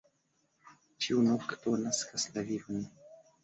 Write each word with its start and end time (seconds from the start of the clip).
Ĉiu 1.07 1.21
nokto 1.29 1.77
naskas 1.85 2.29
la 2.33 2.49
vivon. 2.51 2.85